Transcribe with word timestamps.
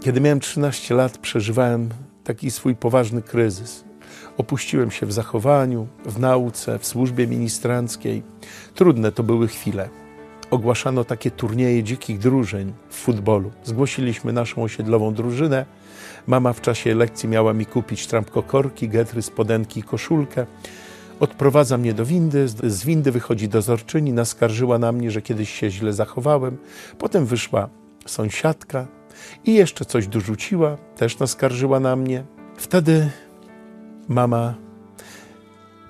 Kiedy 0.00 0.20
miałem 0.20 0.40
13 0.40 0.94
lat, 0.94 1.18
przeżywałem 1.18 1.88
taki 2.24 2.50
swój 2.50 2.76
poważny 2.76 3.22
kryzys. 3.22 3.84
Opuściłem 4.38 4.90
się 4.90 5.06
w 5.06 5.12
zachowaniu, 5.12 5.86
w 6.04 6.18
nauce, 6.18 6.78
w 6.78 6.86
służbie 6.86 7.26
ministranckiej. 7.26 8.22
Trudne 8.74 9.12
to 9.12 9.22
były 9.22 9.48
chwile. 9.48 9.88
Ogłaszano 10.50 11.04
takie 11.04 11.30
turnieje 11.30 11.82
dzikich 11.82 12.18
drużyn 12.18 12.72
w 12.88 12.94
futbolu. 12.94 13.50
Zgłosiliśmy 13.64 14.32
naszą 14.32 14.62
osiedlową 14.62 15.14
drużynę. 15.14 15.66
Mama 16.26 16.52
w 16.52 16.60
czasie 16.60 16.94
lekcji 16.94 17.28
miała 17.28 17.52
mi 17.52 17.66
kupić 17.66 18.06
trampkokorki, 18.06 18.88
getry, 18.88 19.22
spodenki 19.22 19.80
i 19.80 19.82
koszulkę. 19.82 20.46
Odprowadza 21.20 21.78
mnie 21.78 21.94
do 21.94 22.06
windy, 22.06 22.48
z 22.48 22.84
windy 22.84 23.12
wychodzi 23.12 23.48
dozorczyni, 23.48 24.12
naskarżyła 24.12 24.78
na 24.78 24.92
mnie, 24.92 25.10
że 25.10 25.22
kiedyś 25.22 25.50
się 25.50 25.70
źle 25.70 25.92
zachowałem. 25.92 26.56
Potem 26.98 27.26
wyszła 27.26 27.68
sąsiadka 28.06 28.99
i 29.44 29.54
jeszcze 29.54 29.84
coś 29.84 30.08
dorzuciła, 30.08 30.76
też 30.96 31.18
naskarżyła 31.18 31.80
na 31.80 31.96
mnie. 31.96 32.24
Wtedy 32.56 33.10
mama 34.08 34.54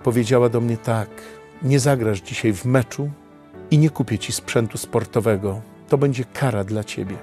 powiedziała 0.02 0.48
do 0.48 0.60
mnie 0.60 0.76
tak: 0.76 1.08
Nie 1.62 1.80
zagrasz 1.80 2.20
dzisiaj 2.20 2.52
w 2.52 2.64
meczu 2.64 3.10
i 3.70 3.78
nie 3.78 3.90
kupię 3.90 4.18
ci 4.18 4.32
sprzętu 4.32 4.78
sportowego. 4.78 5.60
To 5.88 5.98
będzie 5.98 6.24
kara 6.24 6.64
dla 6.64 6.84
ciebie. 6.84 7.16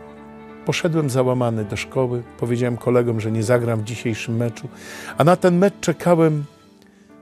Poszedłem 0.66 1.10
załamany 1.10 1.66
do 1.66 1.76
szkoły, 1.76 2.24
powiedziałem 2.40 2.78
kolegom, 2.78 3.20
że 3.22 3.32
nie 3.32 3.44
zagram 3.44 3.80
w 3.80 3.84
dzisiejszym 3.84 4.36
meczu, 4.36 4.68
a 5.18 5.24
na 5.24 5.36
ten 5.36 5.58
mecz 5.58 5.74
czekałem 5.82 6.44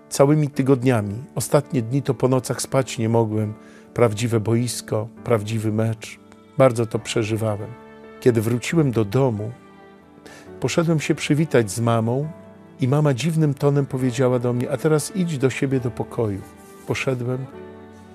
całymi 0.10 0.50
tygodniami. 0.50 1.16
Ostatnie 1.36 1.82
dni 1.82 2.02
to 2.02 2.14
po 2.14 2.28
nocach 2.28 2.62
spać 2.62 2.98
nie 2.98 3.10
mogłem. 3.10 3.54
Prawdziwe 3.94 4.40
boisko, 4.40 5.08
prawdziwy 5.24 5.72
mecz. 5.72 6.20
Bardzo 6.58 6.86
to 6.86 7.00
przeżywałem. 7.00 7.85
Kiedy 8.26 8.42
wróciłem 8.42 8.92
do 8.92 9.06
domu, 9.06 9.52
poszedłem 10.60 11.00
się 11.00 11.16
przywitać 11.16 11.72
z 11.72 11.80
mamą 11.80 12.28
i 12.82 12.88
mama 12.88 13.14
dziwnym 13.14 13.54
tonem 13.54 13.86
powiedziała 13.86 14.40
do 14.40 14.54
mnie: 14.54 14.72
A 14.72 14.78
teraz 14.78 15.16
idź 15.16 15.38
do 15.38 15.50
siebie 15.50 15.80
do 15.80 15.92
pokoju. 15.92 16.42
Poszedłem, 16.88 17.46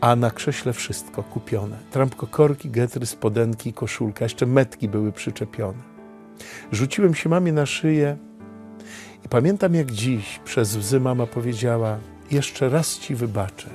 a 0.01 0.17
na 0.17 0.31
krześle 0.31 0.73
wszystko 0.73 1.23
kupione. 1.23 1.77
Trampkokorki, 1.91 2.71
getry, 2.71 3.07
spodenki, 3.07 3.73
koszulka, 3.73 4.25
jeszcze 4.25 4.47
metki 4.47 4.89
były 4.89 5.13
przyczepione. 5.13 5.83
Rzuciłem 6.73 7.15
się 7.15 7.29
mamie 7.29 7.53
na 7.53 7.67
szyję 7.67 8.17
i 9.25 9.29
pamiętam 9.29 9.75
jak 9.75 9.91
dziś 9.91 10.41
przez 10.45 10.77
łzy 10.77 11.01
mama 11.01 11.27
powiedziała: 11.27 11.99
Jeszcze 12.31 12.69
raz 12.69 12.99
ci 12.99 13.15
wybaczę, 13.15 13.69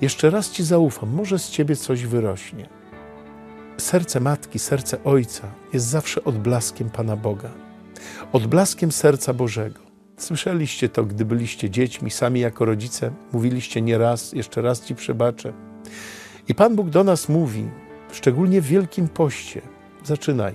jeszcze 0.00 0.30
raz 0.30 0.50
ci 0.50 0.64
zaufam, 0.64 1.10
może 1.10 1.38
z 1.38 1.50
ciebie 1.50 1.76
coś 1.76 2.06
wyrośnie. 2.06 2.80
Serce 3.80 4.20
matki, 4.20 4.58
serce 4.58 5.04
ojca 5.04 5.48
jest 5.72 5.86
zawsze 5.86 6.24
odblaskiem 6.24 6.90
Pana 6.90 7.16
Boga, 7.16 7.50
odblaskiem 8.32 8.92
serca 8.92 9.34
Bożego. 9.34 9.80
Słyszeliście 10.16 10.88
to, 10.88 11.04
gdy 11.04 11.24
byliście 11.24 11.70
dziećmi, 11.70 12.10
sami 12.10 12.40
jako 12.40 12.64
rodzice, 12.64 13.10
mówiliście 13.32 13.82
nie 13.82 13.98
raz, 13.98 14.32
jeszcze 14.32 14.62
raz 14.62 14.84
ci 14.84 14.94
przebaczę. 14.94 15.52
I 16.48 16.54
Pan 16.54 16.76
Bóg 16.76 16.90
do 16.90 17.04
nas 17.04 17.28
mówi, 17.28 17.68
szczególnie 18.12 18.60
w 18.60 18.66
Wielkim 18.66 19.08
Poście, 19.08 19.62
zaczynaj 20.04 20.54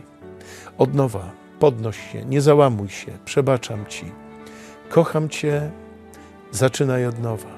od 0.78 0.94
nowa, 0.94 1.32
podnoś 1.60 2.12
się, 2.12 2.26
nie 2.26 2.42
załamuj 2.42 2.90
się, 2.90 3.12
przebaczam 3.26 3.86
ci, 3.86 4.06
kocham 4.90 5.30
cię, 5.30 5.72
zaczynaj 6.52 7.06
od 7.06 7.20
nowa. 7.20 7.56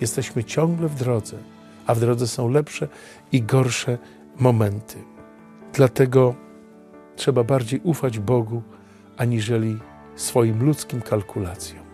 Jesteśmy 0.00 0.44
ciągle 0.44 0.88
w 0.88 0.94
drodze, 0.94 1.36
a 1.86 1.94
w 1.94 2.00
drodze 2.00 2.28
są 2.28 2.48
lepsze 2.48 2.88
i 3.32 3.42
gorsze 3.42 3.98
momenty. 4.40 4.98
Dlatego 5.72 6.34
trzeba 7.16 7.44
bardziej 7.44 7.80
ufać 7.84 8.18
Bogu, 8.18 8.62
aniżeli 9.16 9.78
swoim 10.16 10.64
ludzkim 10.64 11.02
kalkulacjom. 11.02 11.89